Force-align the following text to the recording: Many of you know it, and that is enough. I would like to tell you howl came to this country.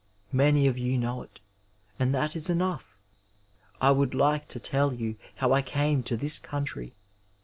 Many 0.33 0.65
of 0.65 0.79
you 0.79 0.97
know 0.97 1.21
it, 1.21 1.41
and 1.99 2.11
that 2.11 2.35
is 2.35 2.49
enough. 2.49 2.97
I 3.79 3.91
would 3.91 4.15
like 4.15 4.47
to 4.47 4.59
tell 4.59 4.91
you 4.95 5.15
howl 5.35 5.61
came 5.61 6.01
to 6.05 6.17
this 6.17 6.39
country. 6.39 6.95